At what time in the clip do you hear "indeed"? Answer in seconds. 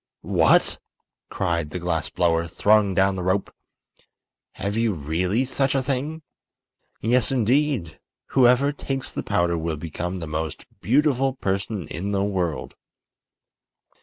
7.31-7.99